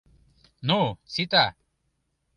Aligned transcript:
Ну, 0.69 0.79
сита. 1.13 1.45